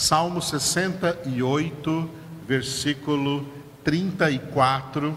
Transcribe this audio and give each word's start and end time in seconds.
Salmo 0.00 0.40
68, 0.40 2.10
versículo 2.48 3.46
34. 3.84 5.14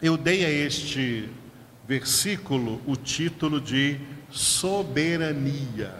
Eu 0.00 0.16
dei 0.16 0.42
a 0.46 0.50
este 0.50 1.28
versículo 1.86 2.80
o 2.86 2.96
título 2.96 3.60
de 3.60 4.00
soberania. 4.30 5.92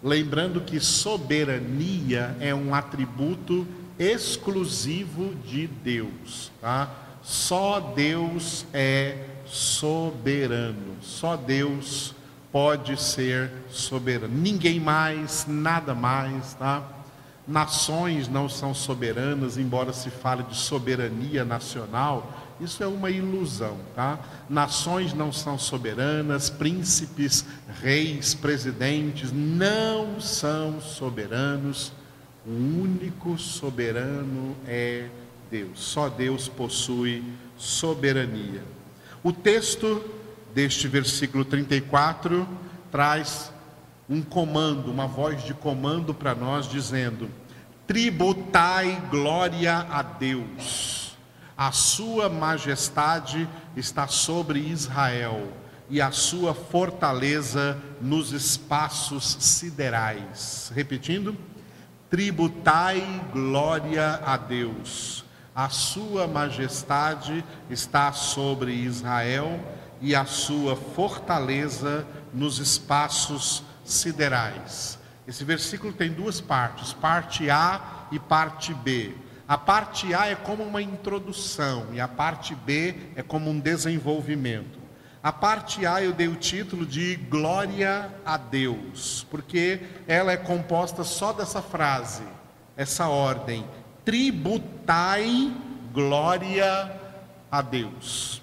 Lembrando 0.00 0.60
que 0.60 0.78
soberania 0.78 2.36
é 2.38 2.54
um 2.54 2.72
atributo 2.72 3.66
exclusivo 3.98 5.34
de 5.44 5.66
Deus, 5.66 6.52
tá? 6.60 6.94
Só 7.24 7.80
Deus 7.80 8.64
é 8.72 9.16
soberano. 9.44 10.94
Só 11.02 11.36
Deus 11.36 12.14
pode 12.58 13.00
ser 13.00 13.52
soberano. 13.70 14.36
Ninguém 14.36 14.80
mais, 14.80 15.46
nada 15.46 15.94
mais, 15.94 16.54
tá? 16.54 16.82
Nações 17.46 18.26
não 18.26 18.48
são 18.48 18.74
soberanas, 18.74 19.56
embora 19.56 19.92
se 19.92 20.10
fale 20.10 20.42
de 20.42 20.56
soberania 20.56 21.44
nacional, 21.44 22.56
isso 22.60 22.82
é 22.82 22.86
uma 22.88 23.10
ilusão, 23.10 23.76
tá? 23.94 24.18
Nações 24.50 25.14
não 25.14 25.30
são 25.30 25.56
soberanas, 25.56 26.50
príncipes, 26.50 27.44
reis, 27.80 28.34
presidentes 28.34 29.30
não 29.32 30.20
são 30.20 30.80
soberanos. 30.80 31.92
O 32.44 32.50
único 32.50 33.38
soberano 33.38 34.56
é 34.66 35.06
Deus. 35.48 35.78
Só 35.78 36.08
Deus 36.08 36.48
possui 36.48 37.22
soberania. 37.56 38.64
O 39.22 39.32
texto 39.32 40.17
deste 40.54 40.88
versículo 40.88 41.44
34 41.44 42.48
traz 42.90 43.52
um 44.08 44.22
comando, 44.22 44.90
uma 44.90 45.06
voz 45.06 45.44
de 45.44 45.52
comando 45.54 46.14
para 46.14 46.34
nós, 46.34 46.68
dizendo: 46.68 47.30
Tributai 47.86 49.02
glória 49.10 49.86
a 49.90 50.02
Deus, 50.02 51.16
a 51.56 51.72
sua 51.72 52.28
majestade 52.28 53.48
está 53.76 54.06
sobre 54.06 54.58
Israel 54.60 55.52
e 55.90 56.00
a 56.00 56.10
sua 56.10 56.54
fortaleza 56.54 57.78
nos 58.00 58.32
espaços 58.32 59.36
siderais. 59.40 60.72
Repetindo: 60.74 61.36
Tributai 62.10 63.22
glória 63.32 64.20
a 64.24 64.36
Deus 64.36 65.24
a 65.58 65.68
sua 65.70 66.28
majestade 66.28 67.44
está 67.68 68.12
sobre 68.12 68.72
Israel 68.72 69.60
e 70.00 70.14
a 70.14 70.24
sua 70.24 70.76
fortaleza 70.76 72.06
nos 72.32 72.58
espaços 72.58 73.62
siderais. 73.84 74.98
Esse 75.26 75.44
versículo 75.44 75.92
tem 75.92 76.10
duas 76.10 76.40
partes, 76.40 76.92
parte 76.92 77.50
A 77.50 78.06
e 78.10 78.18
parte 78.18 78.72
B. 78.72 79.14
A 79.46 79.56
parte 79.56 80.14
A 80.14 80.26
é 80.26 80.34
como 80.34 80.62
uma 80.62 80.82
introdução 80.82 81.86
e 81.92 82.00
a 82.00 82.08
parte 82.08 82.54
B 82.54 82.94
é 83.16 83.22
como 83.22 83.50
um 83.50 83.58
desenvolvimento. 83.58 84.78
A 85.22 85.32
parte 85.32 85.84
A 85.84 86.02
eu 86.02 86.12
dei 86.12 86.28
o 86.28 86.36
título 86.36 86.86
de 86.86 87.16
Glória 87.16 88.10
a 88.24 88.36
Deus, 88.36 89.26
porque 89.30 89.80
ela 90.06 90.32
é 90.32 90.36
composta 90.36 91.02
só 91.02 91.32
dessa 91.32 91.60
frase, 91.60 92.22
essa 92.76 93.08
ordem: 93.08 93.66
tributai 94.04 95.52
glória 95.92 96.92
a 97.50 97.60
Deus. 97.60 98.40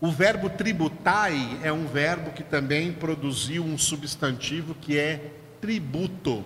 O 0.00 0.10
verbo 0.10 0.48
tributai 0.48 1.60
é 1.62 1.72
um 1.72 1.86
verbo 1.86 2.30
que 2.32 2.42
também 2.42 2.92
produziu 2.92 3.64
um 3.64 3.76
substantivo 3.76 4.74
que 4.74 4.98
é 4.98 5.32
tributo. 5.60 6.44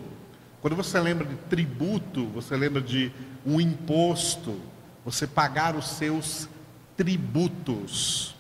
Quando 0.61 0.75
você 0.75 0.99
lembra 0.99 1.25
de 1.25 1.37
tributo, 1.37 2.27
você 2.29 2.57
lembra 2.57 2.83
de 2.83 3.13
um 3.47 3.61
imposto, 3.61 4.61
você 5.05 5.27
pagar 5.27 5.77
os 5.77 5.87
seus 5.87 6.49
tributos. 6.97 8.35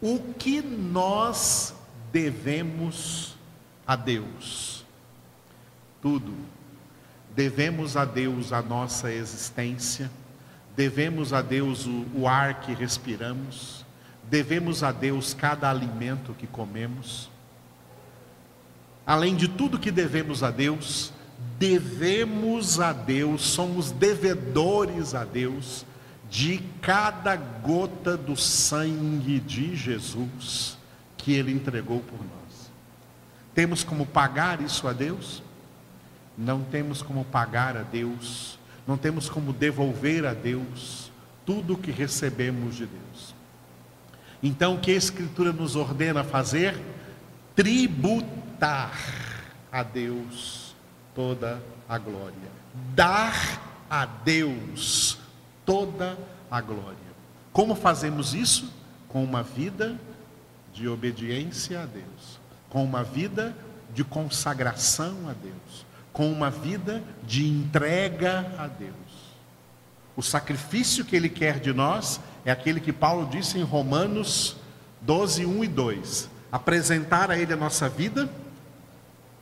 O 0.00 0.18
que 0.38 0.62
nós 0.62 1.74
devemos 2.12 3.36
a 3.86 3.96
Deus? 3.96 4.84
Tudo 6.00 6.34
devemos 7.36 7.98
a 7.98 8.06
Deus 8.06 8.50
a 8.50 8.62
nossa 8.62 9.12
existência, 9.12 10.10
devemos 10.74 11.34
a 11.34 11.42
Deus 11.42 11.84
o, 11.84 12.06
o 12.14 12.26
ar 12.26 12.60
que 12.60 12.72
respiramos, 12.72 13.84
devemos 14.30 14.82
a 14.82 14.92
Deus 14.92 15.34
cada 15.34 15.70
alimento 15.70 16.34
que 16.34 16.46
comemos. 16.46 17.30
Além 19.06 19.36
de 19.36 19.48
tudo 19.48 19.78
que 19.78 19.90
devemos 19.90 20.42
a 20.42 20.50
Deus, 20.50 21.12
devemos 21.58 22.80
a 22.80 22.92
Deus, 22.92 23.42
somos 23.42 23.90
devedores 23.90 25.14
a 25.14 25.24
Deus 25.24 25.86
de 26.28 26.58
cada 26.82 27.36
gota 27.36 28.16
do 28.16 28.36
sangue 28.36 29.38
de 29.38 29.76
Jesus 29.76 30.76
que 31.16 31.32
Ele 31.32 31.52
entregou 31.52 32.00
por 32.00 32.18
nós. 32.18 32.70
Temos 33.54 33.84
como 33.84 34.04
pagar 34.04 34.60
isso 34.60 34.88
a 34.88 34.92
Deus? 34.92 35.42
não 36.36 36.62
temos 36.62 37.02
como 37.02 37.24
pagar 37.24 37.76
a 37.76 37.82
Deus, 37.82 38.58
não 38.86 38.96
temos 38.96 39.28
como 39.28 39.52
devolver 39.52 40.26
a 40.26 40.34
Deus 40.34 41.10
tudo 41.44 41.74
o 41.74 41.78
que 41.78 41.90
recebemos 41.90 42.76
de 42.76 42.86
Deus. 42.86 43.34
Então, 44.42 44.74
o 44.74 44.80
que 44.80 44.90
a 44.90 44.96
Escritura 44.96 45.52
nos 45.52 45.76
ordena 45.76 46.22
fazer? 46.22 46.80
Tributar 47.54 48.92
a 49.72 49.82
Deus 49.82 50.74
toda 51.14 51.62
a 51.88 51.98
glória. 51.98 52.50
Dar 52.94 53.60
a 53.88 54.04
Deus 54.04 55.18
toda 55.64 56.18
a 56.50 56.60
glória. 56.60 56.96
Como 57.52 57.74
fazemos 57.74 58.34
isso? 58.34 58.72
Com 59.08 59.24
uma 59.24 59.42
vida 59.42 59.98
de 60.72 60.86
obediência 60.86 61.82
a 61.82 61.86
Deus, 61.86 62.38
com 62.68 62.84
uma 62.84 63.02
vida 63.02 63.56
de 63.94 64.04
consagração 64.04 65.28
a 65.28 65.32
Deus, 65.32 65.86
com 66.12 66.30
uma 66.30 66.50
vida 66.50 67.02
de 67.26 67.46
entrega 67.46 68.52
a 68.58 68.66
Deus. 68.66 68.92
O 70.14 70.22
sacrifício 70.22 71.04
que 71.04 71.16
Ele 71.16 71.30
quer 71.30 71.60
de 71.60 71.72
nós 71.72 72.20
é 72.46 72.52
aquele 72.52 72.78
que 72.78 72.92
Paulo 72.92 73.28
disse 73.28 73.58
em 73.58 73.62
Romanos 73.64 74.56
12, 75.02 75.44
1 75.44 75.64
e 75.64 75.68
2: 75.68 76.30
apresentar 76.50 77.28
a 77.28 77.36
Ele 77.36 77.52
a 77.52 77.56
nossa 77.56 77.88
vida, 77.88 78.30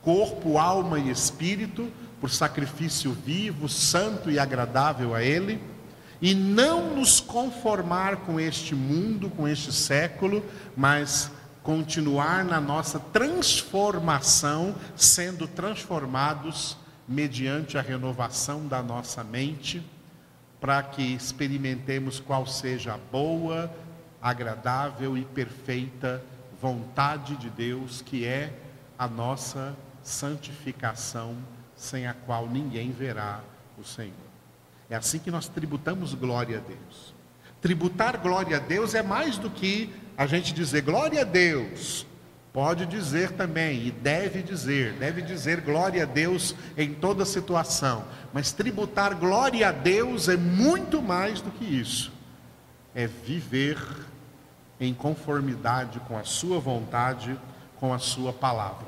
corpo, 0.01 0.57
alma 0.57 0.97
e 0.97 1.11
espírito, 1.11 1.87
por 2.19 2.31
sacrifício 2.31 3.11
vivo, 3.11 3.69
santo 3.69 4.31
e 4.31 4.39
agradável 4.39 5.13
a 5.13 5.21
Ele, 5.21 5.61
e 6.19 6.33
não 6.33 6.95
nos 6.95 7.19
conformar 7.19 8.17
com 8.17 8.39
este 8.39 8.73
mundo, 8.73 9.29
com 9.29 9.47
este 9.47 9.71
século, 9.71 10.43
mas 10.75 11.29
continuar 11.61 12.43
na 12.43 12.59
nossa 12.59 12.99
transformação, 12.99 14.73
sendo 14.95 15.47
transformados 15.47 16.75
mediante 17.07 17.77
a 17.77 17.81
renovação 17.81 18.65
da 18.65 18.81
nossa 18.81 19.23
mente, 19.23 19.85
para 20.65 20.81
que 20.81 21.13
experimentemos 21.13 22.19
qual 22.19 22.47
seja 22.47 22.95
a 22.95 22.97
boa, 22.97 23.71
agradável 24.19 25.15
e 25.15 25.23
perfeita 25.23 26.23
vontade 26.59 27.35
de 27.35 27.51
Deus, 27.51 28.01
que 28.01 28.25
é 28.25 28.51
a 28.97 29.07
nossa 29.07 29.77
santificação, 30.01 31.37
sem 31.75 32.07
a 32.07 32.15
qual 32.15 32.47
ninguém 32.47 32.91
verá 32.91 33.41
o 33.77 33.83
Senhor. 33.83 34.15
É 34.89 34.95
assim 34.95 35.19
que 35.19 35.29
nós 35.29 35.47
tributamos 35.47 36.15
glória 36.15 36.57
a 36.57 36.61
Deus. 36.61 37.13
Tributar 37.61 38.17
glória 38.17 38.57
a 38.57 38.59
Deus 38.59 38.95
é 38.95 39.03
mais 39.03 39.37
do 39.37 39.51
que 39.51 39.93
a 40.17 40.25
gente 40.25 40.51
dizer 40.51 40.81
glória 40.81 41.21
a 41.21 41.25
Deus. 41.25 42.07
Pode 42.55 42.85
dizer 42.85 43.33
também, 43.33 43.85
e 43.87 43.91
deve 43.91 44.41
dizer, 44.41 44.93
deve 44.93 45.21
dizer 45.21 45.59
glória 45.59 46.03
a 46.03 46.05
Deus 46.05 46.55
em 46.77 46.93
toda 46.93 47.25
situação. 47.25 48.05
Mas 48.31 48.53
tributar 48.53 49.13
glória 49.13 49.67
a 49.67 49.73
Deus 49.73 50.29
é 50.29 50.37
muito 50.37 51.01
mais 51.01 51.41
do 51.41 51.51
que 51.51 51.65
isso. 51.65 52.13
É 52.95 53.07
viver 53.07 53.77
em 54.79 54.93
conformidade 54.93 55.99
com 56.07 56.17
a 56.17 56.23
Sua 56.23 56.57
vontade, 56.57 57.37
com 57.77 57.93
a 57.93 57.99
Sua 57.99 58.31
palavra. 58.31 58.87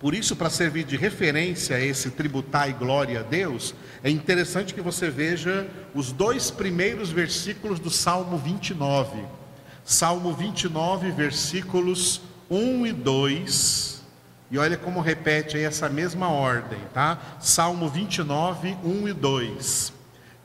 Por 0.00 0.12
isso, 0.12 0.34
para 0.34 0.50
servir 0.50 0.82
de 0.82 0.96
referência 0.96 1.76
a 1.76 1.80
esse 1.80 2.10
tributar 2.10 2.68
e 2.68 2.72
glória 2.72 3.20
a 3.20 3.22
Deus, 3.22 3.76
é 4.02 4.10
interessante 4.10 4.74
que 4.74 4.80
você 4.80 5.08
veja 5.08 5.68
os 5.94 6.10
dois 6.10 6.50
primeiros 6.50 7.12
versículos 7.12 7.78
do 7.78 7.90
Salmo 7.90 8.36
29. 8.36 9.24
Salmo 9.84 10.32
29, 10.32 11.12
versículos 11.12 12.22
1 12.50 12.86
e 12.86 12.92
2. 12.92 14.02
E 14.50 14.58
olha 14.58 14.76
como 14.76 15.00
repete 15.00 15.56
aí 15.56 15.64
essa 15.64 15.88
mesma 15.88 16.28
ordem, 16.28 16.78
tá? 16.94 17.18
Salmo 17.40 17.88
29, 17.88 18.76
1 18.84 19.08
e 19.08 19.12
2. 19.12 19.92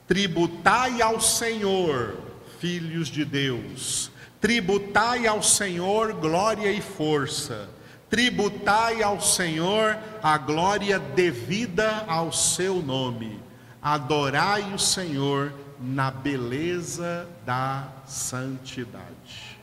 Tributai 0.08 1.02
ao 1.02 1.22
Senhor, 1.22 2.18
filhos 2.60 3.08
de 3.08 3.24
Deus, 3.24 4.12
tributai 4.40 5.28
ao 5.28 5.42
Senhor 5.42 6.14
glória 6.14 6.72
e 6.72 6.82
força 6.82 7.70
Tributai 8.12 9.02
ao 9.02 9.22
Senhor 9.22 9.98
a 10.22 10.38
glória 10.38 11.00
devida 11.00 12.04
ao 12.10 12.30
seu 12.34 12.82
nome. 12.82 13.40
Adorai 13.82 14.74
o 14.74 14.78
Senhor 14.78 15.54
na 15.80 16.12
beleza 16.12 17.26
da 17.46 17.88
santidade. 18.06 19.61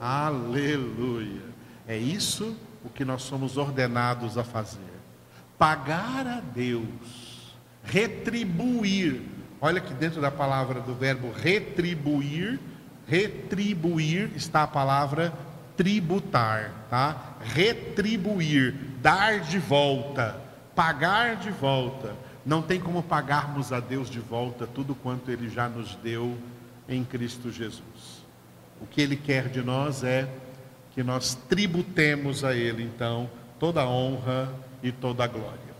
Aleluia. 0.00 1.42
É 1.86 1.96
isso 1.96 2.56
o 2.82 2.88
que 2.88 3.04
nós 3.04 3.22
somos 3.22 3.58
ordenados 3.58 4.38
a 4.38 4.44
fazer. 4.44 4.80
Pagar 5.58 6.26
a 6.26 6.40
Deus, 6.40 7.54
retribuir. 7.84 9.20
Olha 9.60 9.80
que 9.80 9.92
dentro 9.92 10.18
da 10.18 10.30
palavra 10.30 10.80
do 10.80 10.94
verbo 10.94 11.30
retribuir, 11.30 12.58
retribuir 13.06 14.30
está 14.34 14.62
a 14.62 14.66
palavra 14.66 15.34
tributar, 15.76 16.72
tá? 16.88 17.36
Retribuir, 17.42 18.74
dar 19.02 19.40
de 19.40 19.58
volta, 19.58 20.40
pagar 20.74 21.36
de 21.36 21.50
volta. 21.50 22.14
Não 22.44 22.62
tem 22.62 22.80
como 22.80 23.02
pagarmos 23.02 23.70
a 23.70 23.80
Deus 23.80 24.08
de 24.08 24.20
volta 24.20 24.66
tudo 24.66 24.94
quanto 24.94 25.30
ele 25.30 25.50
já 25.50 25.68
nos 25.68 25.94
deu 25.96 26.38
em 26.88 27.04
Cristo 27.04 27.52
Jesus. 27.52 28.19
O 28.80 28.86
que 28.86 29.00
ele 29.00 29.16
quer 29.16 29.48
de 29.48 29.62
nós 29.62 30.02
é 30.02 30.28
que 30.92 31.02
nós 31.02 31.34
tributemos 31.48 32.44
a 32.44 32.54
ele 32.54 32.82
então 32.82 33.30
toda 33.58 33.82
a 33.82 33.88
honra 33.88 34.52
e 34.82 34.90
toda 34.90 35.24
a 35.24 35.26
glória. 35.26 35.70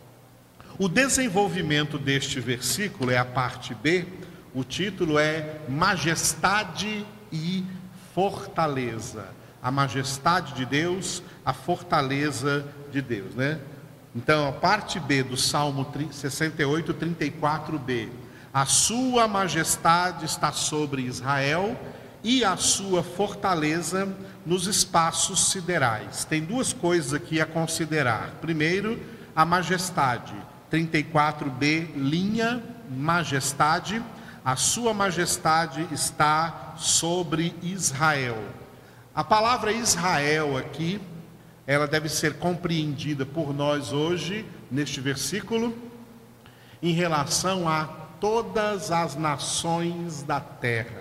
O 0.79 0.89
desenvolvimento 0.89 1.99
deste 1.99 2.41
versículo 2.41 3.11
é 3.11 3.19
a 3.19 3.25
parte 3.25 3.75
B, 3.75 4.07
o 4.55 4.65
título 4.65 5.19
é 5.19 5.61
Majestade 5.69 7.05
e 7.33 7.65
Fortaleza 8.15 9.41
a 9.63 9.71
majestade 9.71 10.55
de 10.55 10.65
Deus, 10.65 11.23
a 11.45 11.53
fortaleza 11.53 12.67
de 12.91 13.03
Deus, 13.03 13.35
né? 13.35 13.61
Então, 14.15 14.49
a 14.49 14.53
parte 14.53 14.99
B 14.99 15.23
do 15.23 15.37
Salmo 15.37 15.87
68, 16.11 16.95
34b. 16.95 18.09
A 18.53 18.67
sua 18.67 19.29
majestade 19.29 20.25
está 20.25 20.51
sobre 20.51 21.03
Israel 21.03 21.79
e 22.23 22.45
a 22.45 22.57
sua 22.57 23.03
fortaleza 23.03 24.15
nos 24.45 24.67
espaços 24.67 25.51
siderais. 25.51 26.25
Tem 26.25 26.43
duas 26.43 26.73
coisas 26.73 27.15
aqui 27.15 27.41
a 27.41 27.47
considerar. 27.47 28.33
Primeiro, 28.41 29.01
a 29.35 29.45
majestade. 29.45 30.35
34b, 30.71 31.95
linha 31.95 32.63
majestade. 32.91 34.03
A 34.45 34.57
sua 34.57 34.95
majestade 34.95 35.87
está 35.93 36.75
sobre 36.77 37.55
Israel. 37.63 38.39
A 39.15 39.25
palavra 39.25 39.73
Israel 39.73 40.57
aqui, 40.57 41.01
ela 41.67 41.87
deve 41.87 42.09
ser 42.09 42.35
compreendida 42.35 43.27
por 43.27 43.53
nós 43.53 43.93
hoje, 43.93 44.47
neste 44.71 45.01
versículo, 45.01 45.77
em 46.83 46.93
relação 46.93 47.69
a 47.69 47.85
todas 48.21 48.91
as 48.91 49.17
nações 49.17 50.23
da 50.23 50.41
terra. 50.41 51.00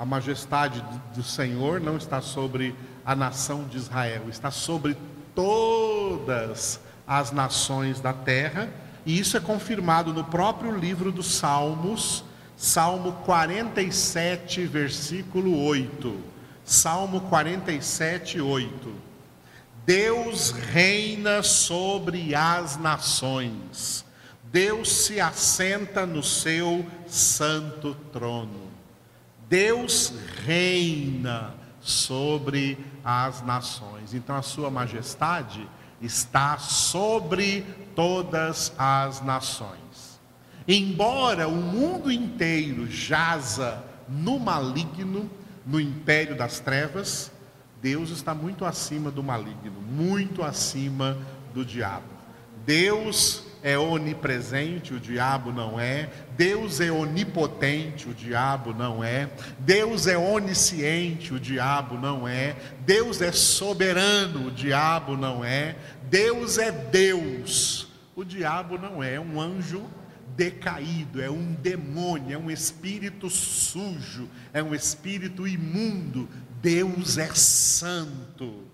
A 0.00 0.04
majestade 0.06 0.82
do 1.14 1.22
Senhor 1.22 1.78
não 1.78 1.98
está 1.98 2.22
sobre 2.22 2.74
a 3.04 3.14
nação 3.14 3.64
de 3.64 3.76
Israel, 3.76 4.30
está 4.30 4.50
sobre 4.50 4.96
todas 5.34 6.80
as 7.06 7.30
nações 7.32 8.00
da 8.00 8.10
terra, 8.10 8.72
e 9.04 9.18
isso 9.18 9.36
é 9.36 9.40
confirmado 9.40 10.10
no 10.14 10.24
próprio 10.24 10.74
livro 10.74 11.12
dos 11.12 11.34
Salmos, 11.34 12.24
Salmo 12.56 13.12
47, 13.26 14.64
versículo 14.64 15.62
8. 15.66 16.18
Salmo 16.64 17.20
47, 17.20 18.40
8. 18.40 18.94
Deus 19.84 20.50
reina 20.50 21.42
sobre 21.42 22.34
as 22.34 22.78
nações, 22.78 24.02
Deus 24.44 24.90
se 25.04 25.20
assenta 25.20 26.06
no 26.06 26.22
seu 26.22 26.86
santo 27.06 27.94
trono. 28.10 28.79
Deus 29.50 30.14
reina 30.46 31.52
sobre 31.80 32.78
as 33.04 33.42
nações. 33.42 34.14
Então 34.14 34.36
a 34.36 34.42
sua 34.42 34.70
majestade 34.70 35.68
está 36.00 36.56
sobre 36.56 37.66
todas 37.96 38.72
as 38.78 39.20
nações. 39.20 40.20
Embora 40.68 41.48
o 41.48 41.56
mundo 41.56 42.12
inteiro 42.12 42.88
jaza 42.88 43.84
no 44.08 44.38
maligno, 44.38 45.28
no 45.66 45.80
império 45.80 46.36
das 46.36 46.60
trevas, 46.60 47.32
Deus 47.82 48.10
está 48.10 48.32
muito 48.32 48.64
acima 48.64 49.10
do 49.10 49.22
maligno, 49.22 49.80
muito 49.82 50.44
acima 50.44 51.18
do 51.52 51.64
diabo. 51.64 52.06
Deus 52.64 53.49
é 53.62 53.78
onipresente, 53.78 54.94
o 54.94 55.00
diabo 55.00 55.52
não 55.52 55.78
é. 55.78 56.08
Deus 56.36 56.80
é 56.80 56.90
onipotente, 56.90 58.08
o 58.08 58.14
diabo 58.14 58.72
não 58.72 59.02
é. 59.04 59.30
Deus 59.58 60.06
é 60.06 60.16
onisciente, 60.16 61.34
o 61.34 61.40
diabo 61.40 61.98
não 61.98 62.26
é. 62.26 62.56
Deus 62.80 63.20
é 63.20 63.32
soberano, 63.32 64.48
o 64.48 64.50
diabo 64.50 65.16
não 65.16 65.44
é. 65.44 65.76
Deus 66.08 66.58
é 66.58 66.70
Deus, 66.70 67.88
o 68.16 68.24
diabo 68.24 68.78
não 68.78 69.02
é. 69.02 69.20
Um 69.20 69.40
anjo 69.40 69.84
decaído, 70.36 71.20
é 71.20 71.30
um 71.30 71.52
demônio, 71.52 72.34
é 72.34 72.38
um 72.38 72.50
espírito 72.50 73.28
sujo, 73.28 74.28
é 74.52 74.62
um 74.62 74.74
espírito 74.74 75.46
imundo. 75.46 76.28
Deus 76.62 77.18
é 77.18 77.28
santo, 77.34 78.64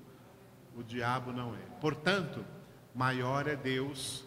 o 0.77 0.83
diabo 0.83 1.33
não 1.33 1.55
é. 1.55 1.81
Portanto, 1.81 2.45
maior 2.95 3.47
é 3.47 3.57
Deus, 3.57 4.26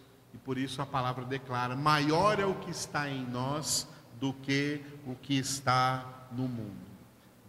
por 0.50 0.58
isso 0.58 0.82
a 0.82 0.86
palavra 0.88 1.24
declara: 1.26 1.76
maior 1.76 2.40
é 2.40 2.44
o 2.44 2.56
que 2.56 2.72
está 2.72 3.08
em 3.08 3.24
nós 3.24 3.88
do 4.20 4.34
que 4.34 4.82
o 5.06 5.14
que 5.14 5.38
está 5.38 6.04
no 6.32 6.48
mundo. 6.48 6.90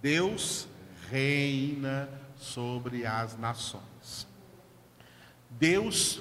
Deus 0.02 0.68
reina 1.10 2.10
sobre 2.36 3.06
as 3.06 3.38
nações. 3.38 4.26
Deus 5.48 6.20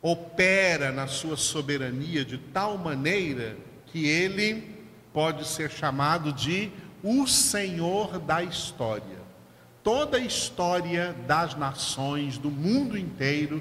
opera 0.00 0.92
na 0.92 1.08
sua 1.08 1.36
soberania 1.36 2.24
de 2.24 2.38
tal 2.38 2.78
maneira 2.78 3.56
que 3.86 4.06
ele 4.06 4.86
pode 5.12 5.48
ser 5.48 5.68
chamado 5.68 6.32
de 6.32 6.70
o 7.02 7.26
Senhor 7.26 8.20
da 8.20 8.40
história. 8.40 9.18
Toda 9.82 10.18
a 10.18 10.20
história 10.20 11.12
das 11.26 11.56
nações 11.56 12.38
do 12.38 12.52
mundo 12.52 12.96
inteiro 12.96 13.60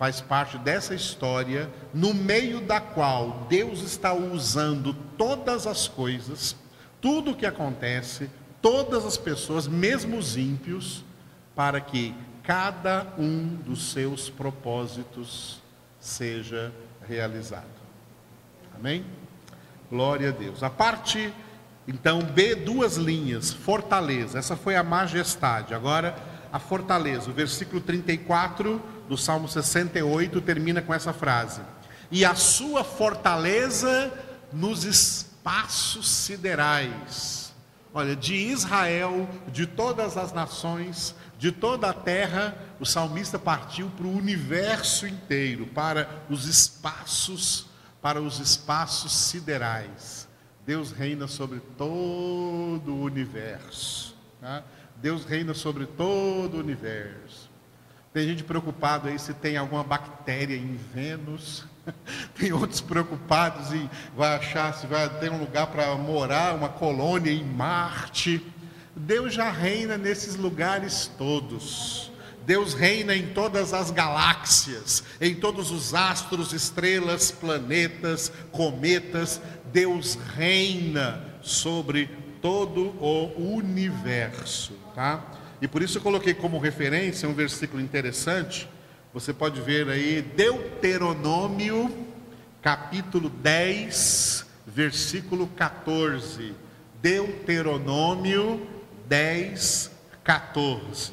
faz 0.00 0.18
parte 0.18 0.56
dessa 0.56 0.94
história, 0.94 1.68
no 1.92 2.14
meio 2.14 2.62
da 2.62 2.80
qual 2.80 3.46
Deus 3.50 3.82
está 3.82 4.14
usando 4.14 4.94
todas 4.94 5.66
as 5.66 5.88
coisas, 5.88 6.56
tudo 7.02 7.32
o 7.32 7.36
que 7.36 7.44
acontece, 7.44 8.30
todas 8.62 9.04
as 9.04 9.18
pessoas, 9.18 9.68
mesmo 9.68 10.16
os 10.16 10.38
ímpios, 10.38 11.04
para 11.54 11.82
que 11.82 12.14
cada 12.42 13.08
um 13.18 13.56
dos 13.56 13.92
seus 13.92 14.30
propósitos 14.30 15.60
seja 16.00 16.72
realizado. 17.06 17.66
Amém? 18.74 19.04
Glória 19.90 20.30
a 20.30 20.32
Deus. 20.32 20.62
A 20.62 20.70
parte, 20.70 21.30
então, 21.86 22.22
B, 22.22 22.54
duas 22.54 22.96
linhas, 22.96 23.52
fortaleza. 23.52 24.38
Essa 24.38 24.56
foi 24.56 24.76
a 24.76 24.82
majestade. 24.82 25.74
Agora, 25.74 26.16
a 26.50 26.58
fortaleza. 26.58 27.28
O 27.28 27.34
versículo 27.34 27.82
34 27.82 28.80
do 29.10 29.18
Salmo 29.18 29.48
68 29.48 30.40
termina 30.40 30.80
com 30.80 30.94
essa 30.94 31.12
frase: 31.12 31.60
E 32.12 32.24
a 32.24 32.36
sua 32.36 32.84
fortaleza 32.84 34.12
nos 34.52 34.84
espaços 34.84 36.08
siderais. 36.08 37.52
Olha, 37.92 38.14
de 38.14 38.36
Israel, 38.36 39.28
de 39.48 39.66
todas 39.66 40.16
as 40.16 40.32
nações, 40.32 41.12
de 41.36 41.50
toda 41.50 41.90
a 41.90 41.92
terra, 41.92 42.56
o 42.78 42.86
salmista 42.86 43.36
partiu 43.36 43.90
para 43.90 44.06
o 44.06 44.16
universo 44.16 45.08
inteiro, 45.08 45.66
para 45.66 46.08
os 46.30 46.46
espaços, 46.46 47.66
para 48.00 48.22
os 48.22 48.38
espaços 48.38 49.12
siderais. 49.12 50.28
Deus 50.64 50.92
reina 50.92 51.26
sobre 51.26 51.58
todo 51.76 52.94
o 52.94 53.02
universo. 53.02 54.14
Tá? 54.40 54.62
Deus 54.98 55.24
reina 55.24 55.52
sobre 55.52 55.84
todo 55.84 56.58
o 56.58 56.60
universo. 56.60 57.49
Tem 58.12 58.26
gente 58.26 58.42
preocupada 58.42 59.08
aí 59.08 59.18
se 59.18 59.32
tem 59.32 59.56
alguma 59.56 59.84
bactéria 59.84 60.56
em 60.56 60.76
Vênus. 60.92 61.64
Tem 62.38 62.52
outros 62.52 62.80
preocupados 62.80 63.72
em 63.72 63.88
vai 64.16 64.36
achar 64.36 64.74
se 64.74 64.86
vai 64.86 65.08
ter 65.18 65.30
um 65.30 65.38
lugar 65.38 65.68
para 65.68 65.94
morar, 65.94 66.54
uma 66.54 66.68
colônia 66.68 67.30
em 67.30 67.44
Marte. 67.44 68.44
Deus 68.94 69.32
já 69.32 69.50
reina 69.50 69.96
nesses 69.96 70.36
lugares 70.36 71.10
todos. 71.16 72.10
Deus 72.44 72.74
reina 72.74 73.14
em 73.14 73.28
todas 73.28 73.72
as 73.72 73.90
galáxias, 73.90 75.04
em 75.20 75.34
todos 75.34 75.70
os 75.70 75.94
astros, 75.94 76.52
estrelas, 76.52 77.30
planetas, 77.30 78.32
cometas. 78.50 79.40
Deus 79.72 80.18
reina 80.36 81.24
sobre 81.40 82.10
todo 82.42 82.88
o 83.00 83.54
universo, 83.56 84.72
tá? 84.94 85.39
E 85.60 85.68
por 85.68 85.82
isso 85.82 85.98
eu 85.98 86.02
coloquei 86.02 86.32
como 86.32 86.58
referência 86.58 87.28
um 87.28 87.34
versículo 87.34 87.82
interessante. 87.82 88.68
Você 89.12 89.32
pode 89.32 89.60
ver 89.60 89.88
aí 89.88 90.22
Deuteronômio, 90.22 92.06
capítulo 92.62 93.28
10, 93.28 94.46
versículo 94.66 95.46
14. 95.48 96.54
Deuteronômio 97.02 98.66
10, 99.06 99.90
14. 100.24 101.12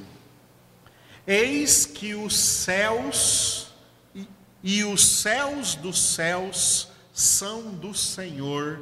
Eis 1.25 1.85
que 1.85 2.15
os 2.15 2.37
céus 2.37 3.73
e, 4.15 4.27
e 4.63 4.83
os 4.85 5.05
céus 5.05 5.75
dos 5.75 6.01
céus 6.01 6.89
são 7.11 7.73
do 7.73 7.93
Senhor 7.93 8.81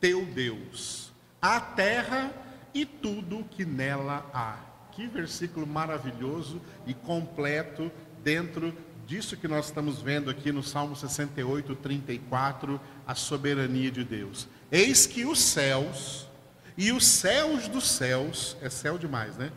teu 0.00 0.24
Deus, 0.24 1.10
a 1.42 1.60
terra 1.60 2.32
e 2.72 2.86
tudo 2.86 3.44
que 3.50 3.64
nela 3.64 4.30
há. 4.32 4.69
Que 4.92 5.06
versículo 5.06 5.66
maravilhoso 5.66 6.60
e 6.86 6.94
completo 6.94 7.90
dentro 8.22 8.74
disso 9.06 9.36
que 9.36 9.48
nós 9.48 9.66
estamos 9.66 10.00
vendo 10.00 10.30
aqui 10.30 10.52
no 10.52 10.62
Salmo 10.62 10.94
68, 10.94 11.74
34, 11.76 12.80
a 13.06 13.14
soberania 13.14 13.90
de 13.90 14.04
Deus. 14.04 14.48
Eis 14.70 15.06
que 15.06 15.24
os 15.24 15.40
céus 15.40 16.28
e 16.76 16.92
os 16.92 17.04
céus 17.04 17.66
dos 17.66 17.88
céus, 17.88 18.56
é 18.62 18.70
céu 18.70 18.96
demais, 18.96 19.36
né? 19.36 19.50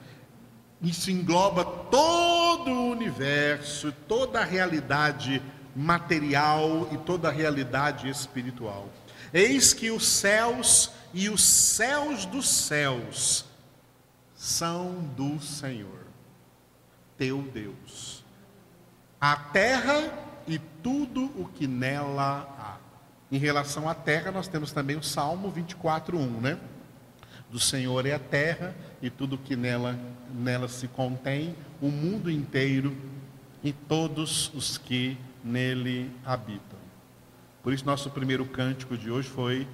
Isso 0.82 1.12
engloba 1.12 1.64
todo 1.64 2.72
o 2.72 2.92
universo, 2.92 3.94
toda 4.08 4.42
a 4.42 4.44
realidade 4.44 5.42
material 5.76 6.90
e 6.92 6.98
toda 6.98 7.30
a 7.30 7.32
realidade 7.32 8.10
espiritual. 8.10 8.90
Eis 9.34 9.74
que 9.74 9.90
os 9.90 10.06
céus 10.06 10.92
e 11.14 11.30
os 11.30 11.44
céus 11.44 12.26
dos 12.26 12.48
céus 12.48 13.46
são 14.44 14.96
do 15.16 15.40
Senhor, 15.40 16.06
teu 17.18 17.42
Deus. 17.42 18.26
A 19.20 19.38
terra 19.38 20.12
e 20.46 20.60
tudo 20.60 21.32
o 21.40 21.48
que 21.48 21.66
nela 21.66 22.42
há. 22.60 22.78
Em 23.34 23.38
relação 23.38 23.88
à 23.88 23.96
terra, 23.96 24.34
nós 24.34 24.50
temos 24.50 24.74
também 24.74 24.98
o 24.98 25.02
Salmo 25.02 25.50
24:1, 25.50 26.42
né? 26.42 26.60
Do 27.50 27.58
Senhor 27.58 28.06
é 28.06 28.12
a 28.12 28.20
terra 28.20 28.76
e 29.02 29.10
tudo 29.10 29.38
que 29.38 29.56
nela 29.56 29.98
nela 30.34 30.68
se 30.68 30.90
contém, 30.90 31.56
o 31.82 31.88
mundo 31.88 32.30
inteiro 32.30 32.94
e 33.64 33.72
todos 33.72 34.54
os 34.54 34.78
que 34.78 35.18
nele 35.42 36.12
habitam. 36.26 36.80
Por 37.62 37.72
isso 37.72 37.86
nosso 37.86 38.10
primeiro 38.10 38.46
cântico 38.46 38.98
de 38.98 39.10
hoje 39.10 39.30
foi 39.30 39.66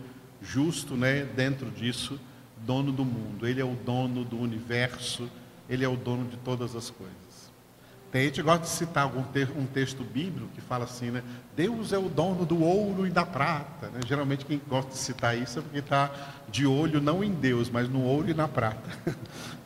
justo, 0.44 0.96
né, 0.96 1.24
dentro 1.24 1.72
disso, 1.72 2.20
dono 2.66 2.92
do 2.92 3.06
mundo. 3.06 3.48
Ele 3.48 3.62
é 3.62 3.66
o 3.66 3.76
dono 3.86 4.24
do 4.24 4.38
universo, 4.38 5.30
ele 5.70 5.84
é 5.84 5.88
o 5.88 5.96
dono 5.96 6.26
de 6.30 6.38
todas 6.38 6.76
as 6.76 6.90
coisas. 6.90 7.18
Tem 8.12 8.24
gente 8.24 8.36
que 8.36 8.42
gosta 8.42 8.64
de 8.64 8.70
citar 8.70 9.04
algum 9.04 9.22
te 9.22 9.48
um 9.56 9.68
texto 9.68 10.04
bíblico 10.04 10.48
que 10.56 10.62
fala 10.62 10.86
assim, 10.86 11.12
né? 11.12 11.22
Deus 11.56 11.94
é 11.94 11.98
o 11.98 12.10
dono 12.10 12.44
do 12.44 12.64
ouro 12.64 13.06
e 13.06 13.12
da 13.12 13.24
prata. 13.24 13.88
Né? 13.90 14.00
Geralmente 14.08 14.46
quem 14.46 14.60
gosta 14.68 14.92
de 14.92 14.98
citar 14.98 15.38
isso 15.38 15.60
é 15.60 15.62
porque 15.62 15.78
está 15.78 16.10
de 16.50 16.66
olho 16.66 17.00
não 17.00 17.24
em 17.24 17.32
Deus, 17.32 17.70
mas 17.70 17.88
no 17.88 18.02
ouro 18.02 18.30
e 18.30 18.34
na 18.34 18.48
prata. 18.48 18.90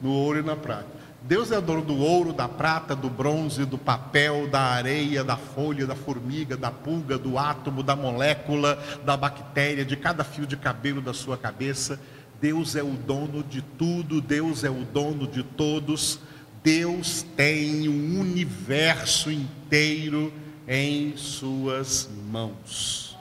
no 0.01 0.11
ouro 0.11 0.39
e 0.39 0.43
na 0.43 0.57
prata. 0.57 1.03
Deus 1.21 1.53
é 1.53 1.61
dono 1.61 1.81
do 1.81 1.97
ouro, 1.97 2.33
da 2.33 2.49
prata, 2.49 2.93
do 2.93 3.09
bronze, 3.09 3.63
do 3.63 3.77
papel, 3.77 4.49
da 4.49 4.59
areia, 4.59 5.23
da 5.23 5.37
folha, 5.37 5.87
da 5.87 5.95
formiga, 5.95 6.57
da 6.57 6.69
pulga, 6.69 7.17
do 7.17 7.37
átomo, 7.37 7.81
da 7.81 7.95
molécula, 7.95 8.77
da 9.05 9.15
bactéria, 9.15 9.85
de 9.85 9.95
cada 9.95 10.25
fio 10.25 10.45
de 10.45 10.57
cabelo 10.57 10.99
da 10.99 11.13
sua 11.13 11.37
cabeça. 11.37 11.97
Deus 12.43 12.75
é 12.75 12.83
o 12.83 12.89
dono 12.89 13.41
de 13.41 13.61
tudo, 13.61 14.19
Deus 14.19 14.65
é 14.65 14.69
o 14.69 14.83
dono 14.83 15.25
de 15.25 15.43
todos. 15.43 16.19
Deus 16.61 17.25
tem 17.37 17.87
o 17.87 18.19
universo 18.19 19.31
inteiro 19.31 20.33
em 20.67 21.15
suas 21.15 22.09
mãos. 22.29 23.17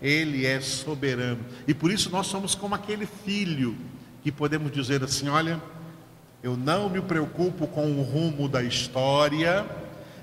Ele 0.00 0.46
é 0.46 0.58
soberano. 0.62 1.40
E 1.68 1.74
por 1.74 1.92
isso 1.92 2.08
nós 2.08 2.28
somos 2.28 2.54
como 2.54 2.74
aquele 2.74 3.04
filho 3.04 3.76
que 4.22 4.32
podemos 4.32 4.72
dizer 4.72 5.04
assim: 5.04 5.28
olha, 5.28 5.60
eu 6.42 6.56
não 6.56 6.88
me 6.88 7.02
preocupo 7.02 7.66
com 7.66 7.92
o 7.98 8.02
rumo 8.02 8.48
da 8.48 8.62
história, 8.62 9.66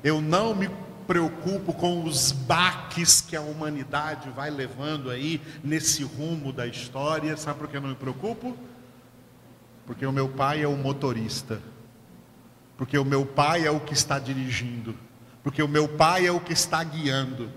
eu 0.04 0.20
não 0.20 0.56
me 0.56 0.68
preocupo 1.10 1.74
com 1.74 2.04
os 2.04 2.32
baques 2.32 3.20
que 3.20 3.36
a 3.36 3.42
humanidade 3.42 4.30
vai 4.30 4.52
levando 4.52 5.10
aí 5.10 5.42
nesse 5.64 6.04
rumo 6.04 6.54
da 6.54 6.68
história. 6.68 7.36
Sabe 7.36 7.58
por 7.58 7.68
que 7.68 7.78
eu 7.78 7.82
não 7.82 7.90
me 7.90 7.96
preocupo? 7.96 8.56
Porque 9.88 10.06
o 10.06 10.12
meu 10.12 10.30
pai 10.30 10.62
é 10.62 10.68
o 10.68 10.78
motorista. 10.78 11.60
Porque 12.78 12.96
o 12.96 13.04
meu 13.04 13.26
pai 13.26 13.66
é 13.66 13.72
o 13.72 13.80
que 13.80 13.92
está 13.92 14.20
dirigindo. 14.20 14.96
Porque 15.42 15.64
o 15.64 15.68
meu 15.68 15.88
pai 15.88 16.28
é 16.28 16.32
o 16.32 16.40
que 16.40 16.54
está 16.54 16.84
guiando. 16.84 17.50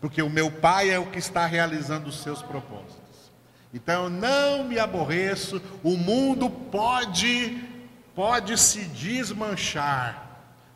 Porque 0.00 0.22
o 0.22 0.30
meu 0.30 0.48
pai 0.48 0.88
é 0.88 0.98
o 1.00 1.06
que 1.06 1.18
está 1.18 1.44
realizando 1.44 2.08
os 2.08 2.22
seus 2.22 2.40
propósitos. 2.40 3.32
Então 3.74 4.08
não 4.08 4.62
me 4.62 4.78
aborreço, 4.78 5.60
o 5.82 5.96
mundo 5.96 6.48
pode 6.48 7.64
pode 8.14 8.56
se 8.56 8.84
desmanchar. 8.84 10.31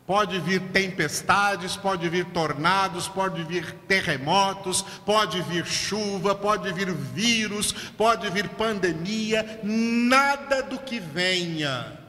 Pode 0.07 0.39
vir 0.39 0.61
tempestades, 0.71 1.75
pode 1.75 2.07
vir 2.07 2.23
tornados, 2.27 3.09
pode 3.09 3.43
vir 3.43 3.73
terremotos, 3.89 4.81
pode 5.05 5.41
vir 5.41 5.65
chuva, 5.65 6.33
pode 6.33 6.71
vir 6.71 6.93
vírus, 6.93 7.73
pode 7.73 8.29
vir 8.29 8.47
pandemia, 8.47 9.59
nada 9.61 10.63
do 10.63 10.79
que 10.79 10.97
venha, 10.97 11.99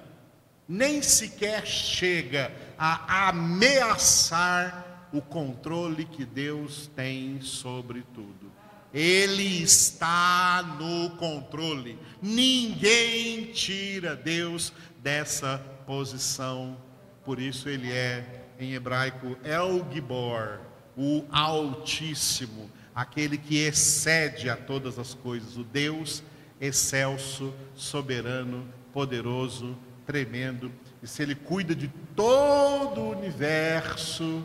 nem 0.68 1.02
sequer 1.02 1.66
chega 1.66 2.52
a 2.78 3.30
ameaçar 3.30 5.08
o 5.12 5.20
controle 5.20 6.04
que 6.04 6.24
Deus 6.24 6.88
tem 6.94 7.40
sobre 7.40 8.04
tudo. 8.14 8.52
Ele 8.94 9.62
está 9.62 10.76
no 10.78 11.10
controle. 11.16 11.98
Ninguém 12.22 13.46
tira 13.46 14.14
Deus 14.14 14.72
dessa 15.02 15.58
posição. 15.84 16.87
Por 17.28 17.38
isso 17.38 17.68
ele 17.68 17.92
é, 17.92 18.24
em 18.58 18.72
hebraico, 18.72 19.36
El 19.44 19.86
Gibor, 19.92 20.60
o 20.96 21.26
Altíssimo, 21.30 22.70
aquele 22.94 23.36
que 23.36 23.58
excede 23.58 24.48
a 24.48 24.56
todas 24.56 24.98
as 24.98 25.12
coisas, 25.12 25.58
o 25.58 25.62
Deus 25.62 26.22
excelso, 26.58 27.52
soberano, 27.74 28.66
poderoso, 28.94 29.76
tremendo. 30.06 30.72
E 31.02 31.06
se 31.06 31.22
ele 31.22 31.34
cuida 31.34 31.74
de 31.74 31.88
todo 32.16 33.02
o 33.02 33.10
universo, 33.10 34.42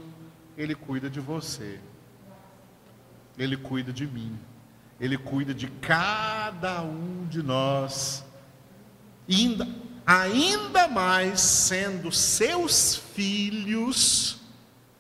ele 0.57 0.75
cuida 0.75 1.09
de 1.09 1.21
você. 1.21 1.79
Ele 3.37 3.55
cuida 3.55 3.93
de 3.93 4.05
mim. 4.05 4.37
Ele 4.99 5.17
cuida 5.17 5.53
de 5.53 5.67
cada 5.67 6.81
um 6.81 7.25
de 7.29 7.41
nós. 7.41 8.25
Ainda, 9.29 9.65
ainda 10.05 10.87
mais 10.87 11.41
sendo 11.41 12.11
seus 12.11 12.95
filhos, 12.95 14.41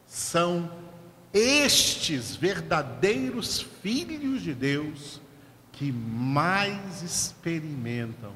são 0.07 0.71
estes 1.33 2.35
verdadeiros 2.35 3.61
filhos 3.61 4.41
de 4.41 4.53
Deus 4.53 5.21
que 5.71 5.91
mais 5.91 7.01
experimentam 7.01 8.33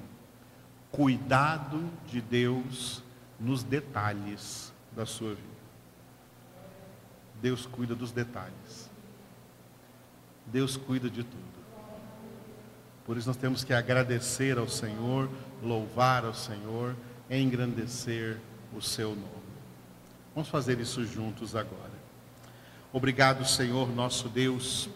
cuidado 0.92 1.84
de 2.08 2.20
Deus 2.20 3.04
nos 3.40 3.64
detalhes 3.64 4.74
da 4.96 5.06
sua 5.06 5.36
vida. 5.36 5.48
Deus 7.42 7.68
cuida 7.68 7.94
dos 7.94 8.12
detalhes. 8.12 8.90
Deus 10.48 10.76
cuida 10.76 11.10
de 11.10 11.24
tudo. 11.24 11.44
Por 13.06 13.16
isso 13.16 13.28
nós 13.28 13.38
temos 13.38 13.64
que 13.64 13.74
agradecer 13.74 14.58
ao 14.58 14.68
Senhor, 14.68 15.30
louvar 15.64 16.26
ao 16.26 16.34
Senhor, 16.34 16.96
engrandecer 17.30 18.38
o 18.76 18.82
seu 18.82 19.10
nome. 19.10 19.28
Vamos 20.34 20.50
fazer 20.50 20.80
isso 20.80 21.06
juntos 21.06 21.56
agora. 21.56 21.98
Obrigado, 22.94 23.46
Senhor, 23.46 23.90
nosso 23.94 24.30
Deus. 24.30 24.90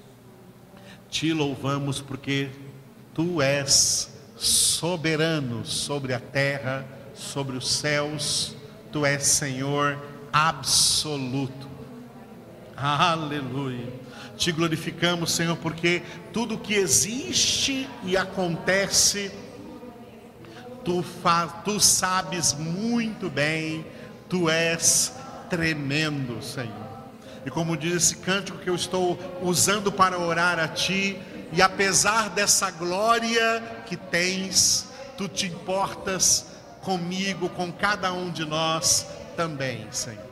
Te 1.09 1.33
louvamos 1.33 1.99
porque 1.99 2.49
tu 3.13 3.41
és 3.41 4.11
soberano 4.37 5.65
sobre 5.65 6.13
a 6.13 6.19
terra, 6.19 6.85
sobre 7.13 7.57
os 7.57 7.69
céus. 7.69 8.55
Tu 8.91 9.05
és 9.05 9.23
Senhor 9.23 9.97
absoluto. 10.31 11.69
Aleluia. 12.75 13.91
Te 14.37 14.51
glorificamos, 14.51 15.31
Senhor, 15.31 15.57
porque 15.57 16.01
tudo 16.33 16.57
que 16.57 16.73
existe 16.73 17.87
e 18.03 18.17
acontece, 18.17 19.31
tu, 20.83 21.03
faz, 21.03 21.51
tu 21.63 21.79
sabes 21.79 22.53
muito 22.53 23.29
bem, 23.29 23.85
tu 24.29 24.49
és 24.49 25.13
tremendo, 25.49 26.41
Senhor. 26.41 26.91
E 27.45 27.49
como 27.49 27.75
diz 27.75 27.95
esse 27.95 28.15
cântico 28.17 28.59
que 28.59 28.69
eu 28.69 28.75
estou 28.75 29.17
usando 29.41 29.91
para 29.91 30.19
orar 30.19 30.59
a 30.59 30.67
Ti, 30.67 31.19
e 31.51 31.61
apesar 31.61 32.29
dessa 32.29 32.71
glória 32.71 33.61
que 33.85 33.97
tens, 33.97 34.87
tu 35.17 35.27
te 35.27 35.47
importas 35.47 36.45
comigo, 36.81 37.49
com 37.49 37.71
cada 37.71 38.13
um 38.13 38.31
de 38.31 38.45
nós 38.45 39.05
também, 39.35 39.87
Senhor. 39.91 40.30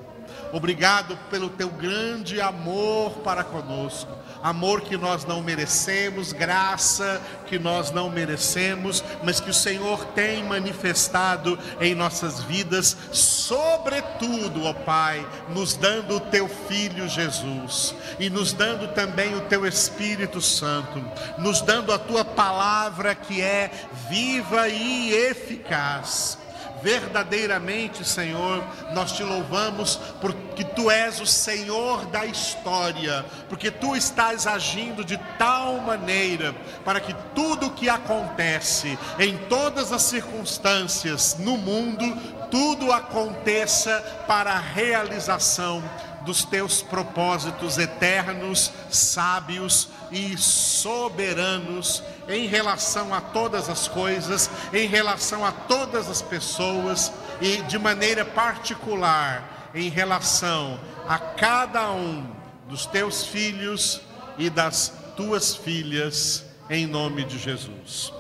Obrigado 0.51 1.17
pelo 1.29 1.49
teu 1.49 1.69
grande 1.69 2.41
amor 2.41 3.19
para 3.19 3.43
conosco. 3.43 4.19
Amor 4.41 4.81
que 4.81 4.95
nós 4.95 5.25
não 5.25 5.41
merecemos, 5.41 6.31
graça 6.31 7.21
que 7.45 7.59
nós 7.59 7.91
não 7.91 8.09
merecemos, 8.09 9.03
mas 9.21 9.39
que 9.39 9.49
o 9.49 9.53
Senhor 9.53 10.05
tem 10.15 10.43
manifestado 10.43 11.59
em 11.81 11.93
nossas 11.93 12.41
vidas, 12.43 12.95
sobretudo, 13.11 14.63
ó 14.63 14.73
Pai, 14.73 15.27
nos 15.49 15.75
dando 15.75 16.15
o 16.15 16.19
teu 16.21 16.47
filho 16.47 17.07
Jesus 17.07 17.93
e 18.17 18.29
nos 18.29 18.53
dando 18.53 18.87
também 18.93 19.35
o 19.35 19.41
teu 19.41 19.65
Espírito 19.65 20.39
Santo, 20.39 21.03
nos 21.37 21.61
dando 21.61 21.91
a 21.91 21.99
tua 21.99 22.23
palavra 22.23 23.13
que 23.13 23.41
é 23.41 23.69
viva 24.09 24.69
e 24.69 25.11
eficaz 25.11 26.37
verdadeiramente, 26.81 28.03
Senhor, 28.03 28.63
nós 28.93 29.11
te 29.11 29.23
louvamos 29.23 29.99
porque 30.21 30.63
tu 30.63 30.89
és 30.89 31.19
o 31.19 31.25
Senhor 31.25 32.05
da 32.07 32.25
história, 32.25 33.25
porque 33.47 33.71
tu 33.71 33.95
estás 33.95 34.47
agindo 34.47 35.03
de 35.03 35.17
tal 35.37 35.79
maneira 35.79 36.53
para 36.83 36.99
que 36.99 37.13
tudo 37.33 37.67
o 37.67 37.71
que 37.71 37.89
acontece 37.89 38.97
em 39.17 39.37
todas 39.49 39.91
as 39.91 40.03
circunstâncias 40.03 41.37
no 41.39 41.57
mundo, 41.57 42.05
tudo 42.49 42.91
aconteça 42.91 43.99
para 44.27 44.53
a 44.53 44.59
realização 44.59 45.83
dos 46.25 46.43
teus 46.43 46.81
propósitos 46.81 47.77
eternos, 47.77 48.71
sábios 48.89 49.89
e 50.11 50.37
soberanos 50.37 52.03
em 52.27 52.47
relação 52.47 53.13
a 53.13 53.21
todas 53.21 53.69
as 53.69 53.87
coisas, 53.87 54.49
em 54.73 54.87
relação 54.87 55.45
a 55.45 55.51
todas 55.51 56.09
as 56.09 56.21
pessoas 56.21 57.11
e 57.41 57.57
de 57.63 57.77
maneira 57.77 58.25
particular 58.25 59.71
em 59.73 59.89
relação 59.89 60.79
a 61.07 61.17
cada 61.17 61.91
um 61.91 62.25
dos 62.67 62.85
teus 62.85 63.25
filhos 63.25 64.01
e 64.37 64.49
das 64.49 64.93
tuas 65.15 65.55
filhas, 65.55 66.45
em 66.69 66.85
nome 66.85 67.23
de 67.23 67.37
Jesus. 67.37 68.13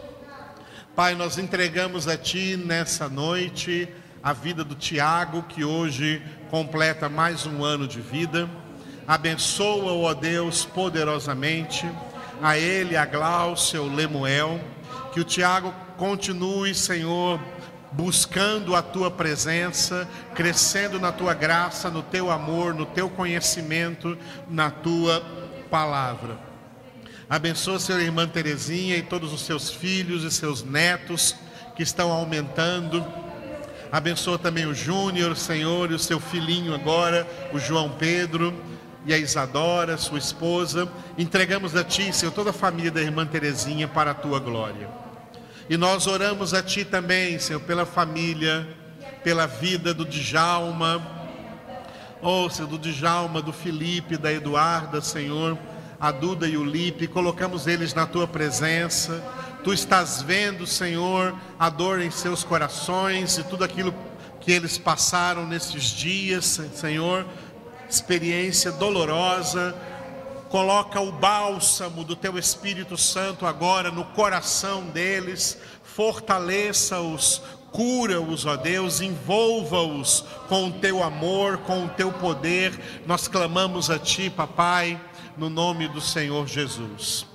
Pai, 0.95 1.15
nós 1.15 1.37
entregamos 1.37 2.07
a 2.07 2.17
Ti 2.17 2.57
nessa 2.57 3.07
noite 3.07 3.87
a 4.21 4.33
vida 4.33 4.63
do 4.63 4.75
Tiago, 4.75 5.43
que 5.43 5.63
hoje 5.63 6.21
completa 6.49 7.07
mais 7.07 7.45
um 7.45 7.63
ano 7.63 7.87
de 7.87 8.01
vida. 8.01 8.49
Abençoa-o, 9.07 10.03
ó 10.03 10.13
Deus, 10.13 10.65
poderosamente. 10.65 11.89
A 12.41 12.57
ele, 12.57 12.97
a 12.97 13.05
Glaucia, 13.05 13.81
o 13.81 13.93
Lemuel. 13.93 14.59
Que 15.13 15.21
o 15.21 15.23
Tiago 15.23 15.73
continue, 15.97 16.75
Senhor, 16.75 17.39
buscando 17.91 18.75
a 18.75 18.81
tua 18.81 19.09
presença, 19.09 20.07
crescendo 20.35 20.99
na 20.99 21.11
tua 21.11 21.33
graça, 21.33 21.89
no 21.89 22.03
teu 22.03 22.29
amor, 22.29 22.73
no 22.73 22.85
teu 22.85 23.09
conhecimento, 23.09 24.17
na 24.49 24.69
tua 24.69 25.23
palavra. 25.71 26.37
Abençoa, 27.29 27.79
Senhor, 27.79 27.99
a 27.99 28.03
irmã 28.03 28.27
Terezinha 28.27 28.97
e 28.97 29.01
todos 29.01 29.31
os 29.31 29.41
seus 29.41 29.69
filhos 29.71 30.23
e 30.23 30.31
seus 30.31 30.61
netos 30.61 31.35
que 31.75 31.83
estão 31.83 32.11
aumentando 32.11 33.05
Abençoa 33.91 34.37
também 34.37 34.67
o 34.67 34.73
Júnior, 34.73 35.35
Senhor, 35.35 35.89
e 35.89 35.95
o 35.95 35.99
seu 35.99 36.19
filhinho 36.19 36.75
agora, 36.75 37.27
o 37.51 37.57
João 37.57 37.89
Pedro 37.89 38.53
e 39.03 39.11
a 39.11 39.17
Isadora, 39.17 39.97
sua 39.97 40.19
esposa. 40.19 40.87
Entregamos 41.17 41.75
a 41.75 41.83
Ti, 41.83 42.13
Senhor, 42.13 42.31
toda 42.31 42.51
a 42.51 42.53
família 42.53 42.91
da 42.91 43.01
irmã 43.01 43.25
Terezinha 43.25 43.87
para 43.87 44.11
a 44.11 44.13
Tua 44.13 44.39
glória. 44.39 44.87
E 45.67 45.75
nós 45.75 46.05
oramos 46.05 46.53
a 46.53 46.61
Ti 46.61 46.85
também, 46.85 47.39
Senhor, 47.39 47.61
pela 47.61 47.83
família, 47.83 48.67
pela 49.23 49.47
vida 49.47 49.91
do 49.91 50.05
Djalma, 50.05 51.01
oh, 52.21 52.47
Senhor, 52.47 52.67
do 52.67 52.77
Djalma, 52.77 53.41
do 53.41 53.51
Felipe, 53.51 54.17
da 54.17 54.31
Eduarda, 54.31 55.01
Senhor, 55.01 55.57
a 55.99 56.11
Duda 56.11 56.47
e 56.47 56.55
o 56.55 56.63
Lipe, 56.63 57.07
colocamos 57.07 57.65
eles 57.65 57.95
na 57.95 58.05
Tua 58.05 58.27
presença 58.27 59.19
Tu 59.63 59.73
estás 59.73 60.21
vendo, 60.21 60.65
Senhor, 60.65 61.35
a 61.59 61.69
dor 61.69 61.99
em 61.99 62.09
seus 62.09 62.45
corações 62.45 63.37
e 63.37 63.43
tudo 63.43 63.65
aquilo 63.65 63.93
que 64.39 64.53
eles 64.53 64.77
passaram 64.77 65.45
nesses 65.45 65.83
dias, 65.83 66.61
Senhor, 66.73 67.25
experiência 67.89 68.71
dolorosa. 68.71 69.75
Coloca 70.47 71.01
o 71.01 71.11
bálsamo 71.11 72.05
do 72.05 72.15
teu 72.15 72.37
Espírito 72.37 72.97
Santo 72.97 73.45
agora 73.45 73.91
no 73.91 74.05
coração 74.05 74.85
deles, 74.85 75.57
fortaleça-os, 75.83 77.41
cura-os, 77.71 78.45
ó 78.45 78.55
Deus, 78.55 79.01
envolva-os 79.01 80.23
com 80.47 80.67
o 80.67 80.71
teu 80.71 81.03
amor, 81.03 81.57
com 81.59 81.85
o 81.85 81.89
teu 81.89 82.13
poder. 82.13 83.03
Nós 83.05 83.27
clamamos 83.27 83.89
a 83.89 83.99
Ti, 83.99 84.29
Papai, 84.29 84.99
no 85.37 85.49
nome 85.49 85.89
do 85.89 85.99
Senhor 85.99 86.47
Jesus. 86.47 87.28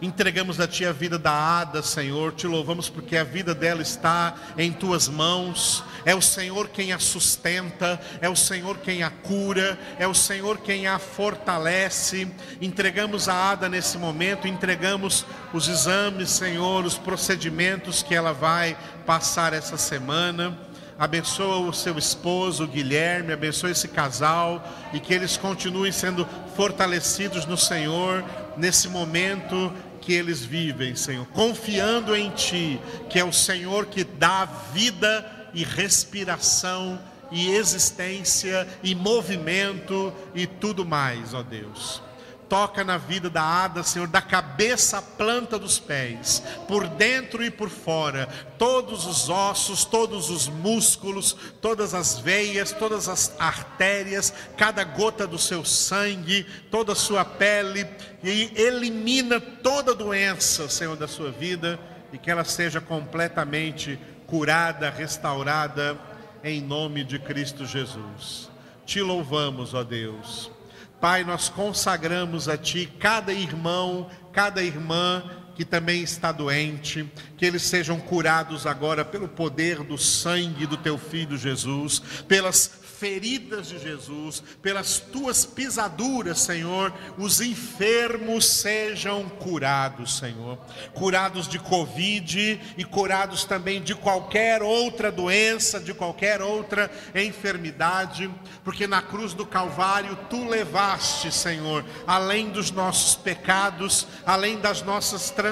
Entregamos 0.00 0.60
a 0.60 0.68
Ti 0.68 0.86
a 0.86 0.92
vida 0.92 1.18
da 1.18 1.32
Ada, 1.32 1.82
Senhor. 1.82 2.32
Te 2.32 2.46
louvamos 2.46 2.88
porque 2.88 3.16
a 3.16 3.24
vida 3.24 3.52
dela 3.52 3.82
está 3.82 4.34
em 4.56 4.72
Tuas 4.72 5.08
mãos. 5.08 5.82
É 6.04 6.14
o 6.14 6.22
Senhor 6.22 6.68
quem 6.68 6.92
a 6.92 7.00
sustenta, 7.00 8.00
é 8.20 8.28
o 8.28 8.36
Senhor 8.36 8.78
quem 8.78 9.02
a 9.02 9.10
cura, 9.10 9.76
é 9.98 10.06
o 10.06 10.14
Senhor 10.14 10.58
quem 10.58 10.86
a 10.86 11.00
fortalece. 11.00 12.28
Entregamos 12.60 13.28
a 13.28 13.50
Ada 13.50 13.68
nesse 13.68 13.98
momento, 13.98 14.46
entregamos 14.46 15.26
os 15.52 15.66
exames, 15.66 16.30
Senhor, 16.30 16.84
os 16.84 16.96
procedimentos 16.96 18.00
que 18.00 18.14
ela 18.14 18.32
vai 18.32 18.76
passar 19.04 19.52
essa 19.52 19.76
semana 19.76 20.56
abençoa 20.98 21.58
o 21.58 21.72
seu 21.72 21.96
esposo, 21.96 22.64
o 22.64 22.66
Guilherme, 22.66 23.32
abençoa 23.32 23.70
esse 23.70 23.86
casal 23.86 24.60
e 24.92 24.98
que 24.98 25.14
eles 25.14 25.36
continuem 25.36 25.92
sendo 25.92 26.26
fortalecidos 26.56 27.46
no 27.46 27.56
Senhor 27.56 28.24
nesse 28.56 28.88
momento 28.88 29.72
que 30.08 30.14
eles 30.14 30.42
vivem, 30.42 30.96
Senhor, 30.96 31.26
confiando 31.26 32.16
em 32.16 32.30
Ti, 32.30 32.80
que 33.10 33.18
é 33.18 33.24
o 33.24 33.30
Senhor 33.30 33.84
que 33.84 34.02
dá 34.02 34.46
vida 34.72 35.50
e 35.52 35.62
respiração 35.62 36.98
e 37.30 37.50
existência 37.50 38.66
e 38.82 38.94
movimento 38.94 40.10
e 40.34 40.46
tudo 40.46 40.82
mais, 40.82 41.34
ó 41.34 41.42
Deus 41.42 42.07
toca 42.48 42.82
na 42.82 42.96
vida 42.96 43.28
da 43.28 43.42
Ada, 43.42 43.82
Senhor, 43.82 44.08
da 44.08 44.22
cabeça 44.22 44.98
à 44.98 45.02
planta 45.02 45.58
dos 45.58 45.78
pés, 45.78 46.42
por 46.66 46.88
dentro 46.88 47.44
e 47.44 47.50
por 47.50 47.68
fora, 47.68 48.28
todos 48.56 49.06
os 49.06 49.28
ossos, 49.28 49.84
todos 49.84 50.30
os 50.30 50.48
músculos, 50.48 51.36
todas 51.60 51.94
as 51.94 52.18
veias, 52.18 52.72
todas 52.72 53.08
as 53.08 53.34
artérias, 53.38 54.32
cada 54.56 54.82
gota 54.82 55.26
do 55.26 55.38
seu 55.38 55.64
sangue, 55.64 56.46
toda 56.70 56.92
a 56.92 56.96
sua 56.96 57.24
pele, 57.24 57.86
e 58.22 58.52
elimina 58.56 59.40
toda 59.40 59.94
doença, 59.94 60.68
Senhor, 60.68 60.96
da 60.96 61.06
sua 61.06 61.30
vida, 61.30 61.78
e 62.12 62.18
que 62.18 62.30
ela 62.30 62.44
seja 62.44 62.80
completamente 62.80 63.98
curada, 64.26 64.90
restaurada, 64.90 65.98
em 66.42 66.60
nome 66.60 67.04
de 67.04 67.18
Cristo 67.18 67.66
Jesus. 67.66 68.48
Te 68.86 69.02
louvamos, 69.02 69.74
ó 69.74 69.84
Deus 69.84 70.57
Pai, 71.00 71.22
nós 71.22 71.48
consagramos 71.48 72.48
a 72.48 72.56
Ti 72.56 72.86
cada 72.98 73.32
irmão, 73.32 74.10
cada 74.32 74.62
irmã 74.62 75.22
que 75.58 75.64
também 75.64 76.04
está 76.04 76.30
doente, 76.30 77.04
que 77.36 77.44
eles 77.44 77.62
sejam 77.62 77.98
curados 77.98 78.64
agora 78.64 79.04
pelo 79.04 79.26
poder 79.26 79.82
do 79.82 79.98
sangue 79.98 80.66
do 80.66 80.76
Teu 80.76 80.96
Filho 80.96 81.36
Jesus, 81.36 82.00
pelas 82.28 82.78
feridas 82.98 83.68
de 83.68 83.78
Jesus, 83.78 84.42
pelas 84.60 84.98
tuas 84.98 85.44
pisaduras, 85.44 86.40
Senhor, 86.40 86.92
os 87.16 87.40
enfermos 87.40 88.44
sejam 88.44 89.28
curados, 89.28 90.18
Senhor. 90.18 90.58
Curados 90.94 91.46
de 91.46 91.60
Covid 91.60 92.60
e 92.76 92.84
curados 92.84 93.44
também 93.44 93.80
de 93.80 93.94
qualquer 93.94 94.62
outra 94.64 95.12
doença, 95.12 95.78
de 95.78 95.94
qualquer 95.94 96.42
outra 96.42 96.90
enfermidade, 97.14 98.28
porque 98.64 98.88
na 98.88 99.00
cruz 99.00 99.32
do 99.32 99.46
Calvário 99.46 100.18
tu 100.28 100.48
levaste, 100.48 101.32
Senhor, 101.32 101.84
além 102.04 102.50
dos 102.50 102.72
nossos 102.72 103.14
pecados, 103.14 104.08
além 104.26 104.58
das 104.58 104.82
nossas 104.82 105.30
transgressões, 105.30 105.47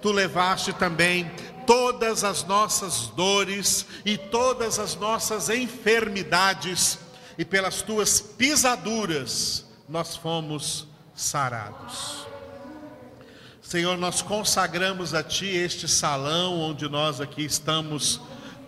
tu 0.00 0.12
levaste 0.12 0.72
também 0.72 1.30
todas 1.66 2.24
as 2.24 2.44
nossas 2.44 3.08
dores 3.08 3.86
e 4.04 4.16
todas 4.16 4.78
as 4.78 4.94
nossas 4.96 5.48
enfermidades, 5.48 6.98
e 7.36 7.44
pelas 7.44 7.82
tuas 7.82 8.20
pisaduras 8.20 9.64
nós 9.88 10.16
fomos 10.16 10.86
sarados. 11.14 12.26
Senhor, 13.60 13.96
nós 13.96 14.22
consagramos 14.22 15.14
a 15.14 15.22
Ti 15.22 15.46
este 15.46 15.88
salão 15.88 16.60
onde 16.60 16.88
nós 16.88 17.20
aqui 17.20 17.44
estamos 17.44 18.20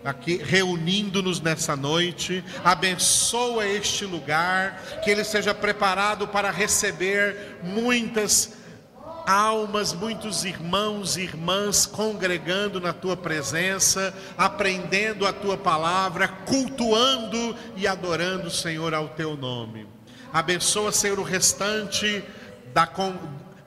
aqui 0.05 0.37
reunindo-nos 0.37 1.41
nessa 1.41 1.75
noite. 1.75 2.43
Abençoa 2.65 3.67
este 3.67 4.05
lugar, 4.05 5.01
que 5.03 5.11
ele 5.11 5.25
seja 5.25 5.53
preparado 5.53 6.29
para 6.29 6.51
receber 6.51 7.59
muitas 7.63 8.53
almas, 9.27 9.93
muitos 9.93 10.45
irmãos 10.45 11.17
e 11.17 11.23
irmãs 11.23 11.85
congregando 11.85 12.81
na 12.81 12.93
tua 12.93 13.17
presença, 13.17 14.15
aprendendo 14.39 15.27
a 15.27 15.33
tua 15.33 15.59
palavra, 15.59 16.29
cultuando 16.29 17.57
e 17.77 17.87
adorando, 17.87 18.51
Senhor, 18.51 18.95
ao 18.95 19.09
teu 19.09 19.37
nome. 19.37 19.87
Abençoa, 20.33 20.93
Senhor, 20.93 21.19
o 21.19 21.25
restante 21.25 22.23
da, 22.73 22.89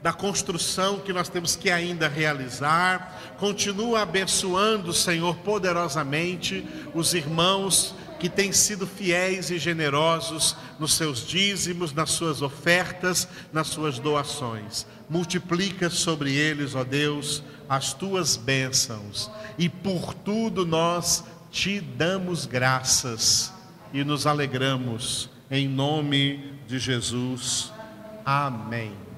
da 0.02 0.14
construção 0.14 1.00
que 1.00 1.12
nós 1.12 1.28
temos 1.28 1.56
que 1.56 1.70
ainda 1.70 2.08
realizar. 2.08 3.36
Continua 3.38 4.02
abençoando, 4.02 4.94
Senhor, 4.94 5.36
poderosamente 5.38 6.66
os 6.94 7.14
irmãos 7.14 7.94
que 8.20 8.30
têm 8.30 8.52
sido 8.52 8.86
fiéis 8.86 9.50
e 9.50 9.58
generosos 9.58 10.56
nos 10.78 10.94
seus 10.94 11.26
dízimos, 11.26 11.94
nas 11.94 12.12
suas 12.12 12.42
ofertas, 12.42 13.28
nas 13.52 13.68
suas 13.68 13.98
doações. 13.98 14.86
Multiplica 15.10 15.90
sobre 15.90 16.34
eles, 16.34 16.76
ó 16.76 16.84
Deus, 16.84 17.42
as 17.68 17.94
tuas 17.94 18.36
bênçãos, 18.36 19.32
e 19.58 19.70
por 19.70 20.14
tudo 20.14 20.66
nós 20.66 21.24
te 21.52 21.80
damos 21.80 22.46
graças 22.46 23.54
e 23.94 24.04
nos 24.04 24.28
alegramos, 24.28 25.30
em 25.50 25.68
nome 25.68 26.54
de 26.68 26.78
Jesus. 26.78 27.72
Amém. 28.26 29.09